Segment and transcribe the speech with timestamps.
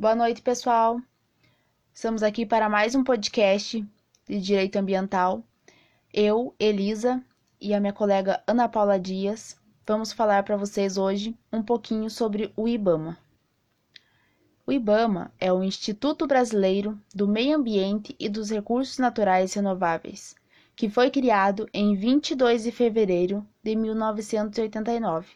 [0.00, 1.00] Boa noite, pessoal.
[1.92, 3.84] Estamos aqui para mais um podcast
[4.28, 5.42] de Direito Ambiental.
[6.14, 7.20] Eu, Elisa,
[7.60, 12.52] e a minha colega Ana Paula Dias vamos falar para vocês hoje um pouquinho sobre
[12.56, 13.18] o IBAMA.
[14.64, 20.36] O IBAMA é o Instituto Brasileiro do Meio Ambiente e dos Recursos Naturais Renováveis,
[20.76, 25.26] que foi criado em 22 de fevereiro de 1989.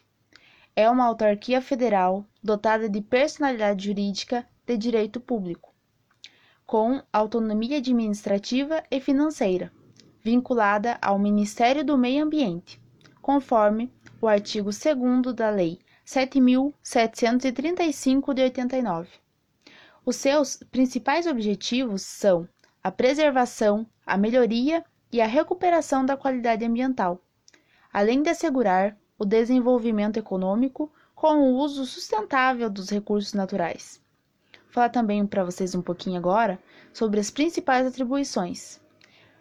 [0.75, 5.71] É uma autarquia federal dotada de personalidade jurídica de direito público,
[6.65, 9.71] com autonomia administrativa e financeira,
[10.23, 12.81] vinculada ao Ministério do Meio Ambiente,
[13.21, 19.09] conforme o artigo 2 da Lei 7.735 de 89.
[20.03, 22.49] Os seus principais objetivos são
[22.83, 27.21] a preservação, a melhoria e a recuperação da qualidade ambiental,
[27.93, 34.01] além de assegurar o desenvolvimento econômico com o uso sustentável dos recursos naturais.
[34.65, 36.59] Vou falar também para vocês um pouquinho agora
[36.91, 38.81] sobre as principais atribuições.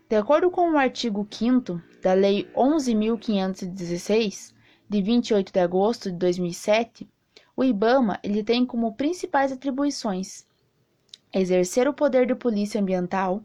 [0.09, 4.55] De acordo com o artigo 5 da Lei 11.516,
[4.89, 7.09] de 28 de agosto de 2007,
[7.57, 10.47] o IBAMA ele tem como principais atribuições
[11.35, 13.43] exercer o poder de polícia ambiental,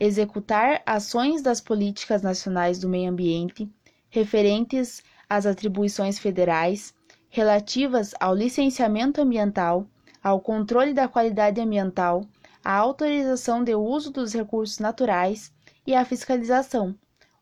[0.00, 3.70] executar ações das políticas nacionais do meio ambiente
[4.10, 6.94] referentes às atribuições federais
[7.28, 9.86] relativas ao licenciamento ambiental,
[10.22, 12.24] ao controle da qualidade ambiental,
[12.64, 15.52] à autorização de uso dos recursos naturais
[15.86, 16.94] e à fiscalização,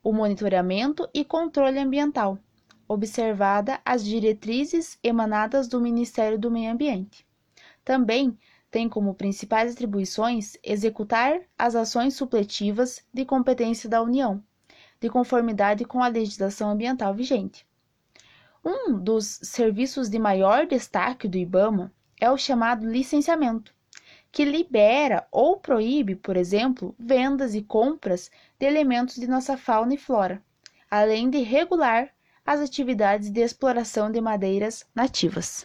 [0.02, 2.38] o monitoramento e controle ambiental,
[2.88, 7.26] observada as diretrizes emanadas do Ministério do Meio Ambiente.
[7.84, 8.38] Também
[8.70, 14.42] tem como principais atribuições executar as ações supletivas de competência da União,
[15.00, 17.65] de conformidade com a legislação ambiental vigente.
[18.68, 23.72] Um dos serviços de maior destaque do IBAMA é o chamado licenciamento,
[24.32, 28.28] que libera ou proíbe, por exemplo, vendas e compras
[28.58, 30.42] de elementos de nossa fauna e flora,
[30.90, 32.08] além de regular
[32.44, 35.64] as atividades de exploração de madeiras nativas.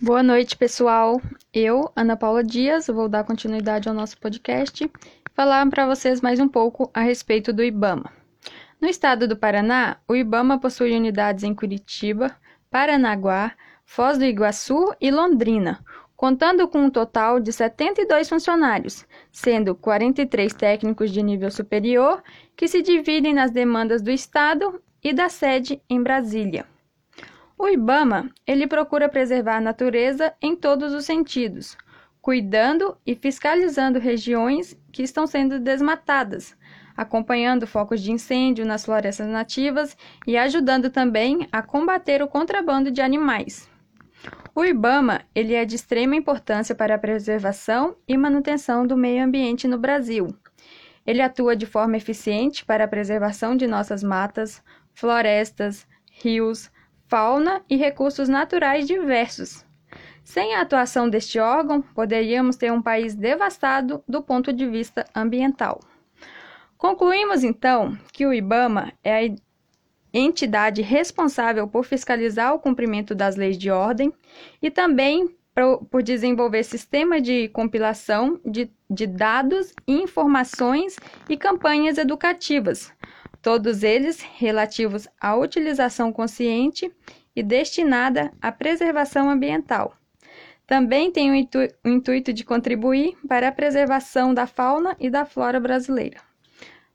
[0.00, 1.20] Boa noite, pessoal.
[1.52, 4.90] Eu, Ana Paula Dias, vou dar continuidade ao nosso podcast e
[5.34, 8.25] falar para vocês mais um pouco a respeito do IBAMA.
[8.78, 12.36] No estado do Paraná, o IBAMA possui unidades em Curitiba,
[12.70, 13.52] Paranaguá,
[13.86, 15.82] Foz do Iguaçu e Londrina,
[16.14, 22.22] contando com um total de 72 funcionários, sendo 43 técnicos de nível superior,
[22.54, 26.66] que se dividem nas demandas do estado e da sede em Brasília.
[27.58, 31.78] O IBAMA, ele procura preservar a natureza em todos os sentidos,
[32.26, 36.56] cuidando e fiscalizando regiões que estão sendo desmatadas,
[36.96, 43.00] acompanhando focos de incêndio nas florestas nativas e ajudando também a combater o contrabando de
[43.00, 43.70] animais.
[44.52, 49.68] O IBAMA ele é de extrema importância para a preservação e manutenção do meio ambiente
[49.68, 50.36] no Brasil.
[51.06, 54.60] Ele atua de forma eficiente para a preservação de nossas matas,
[54.92, 56.72] florestas, rios,
[57.06, 59.65] fauna e recursos naturais diversos.
[60.26, 65.80] Sem a atuação deste órgão, poderíamos ter um país devastado do ponto de vista ambiental.
[66.76, 69.34] Concluímos então que o IBAMA é a
[70.12, 74.12] entidade responsável por fiscalizar o cumprimento das leis de ordem
[74.60, 75.32] e também
[75.88, 80.96] por desenvolver sistema de compilação de, de dados, informações
[81.28, 82.92] e campanhas educativas,
[83.40, 86.92] todos eles relativos à utilização consciente
[87.34, 89.96] e destinada à preservação ambiental.
[90.66, 95.24] Também tem o, intu o intuito de contribuir para a preservação da fauna e da
[95.24, 96.20] flora brasileira.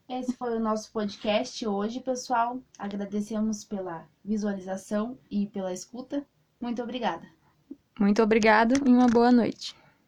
[0.10, 2.60] Esse foi o nosso podcast hoje, pessoal.
[2.78, 6.26] Agradecemos pela visualização e pela escuta.
[6.60, 7.26] Muito obrigada.
[7.98, 9.74] Muito obrigado e uma boa noite.